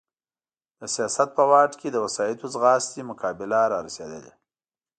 د 0.79 0.81
سیاست 0.95 1.29
په 1.37 1.43
واټ 1.51 1.71
کې 1.79 1.87
د 1.91 1.97
وسایطو 2.05 2.45
ځغاستې 2.53 3.01
مقابله 3.11 3.59
را 3.71 3.79
رسېدلې. 3.87 4.33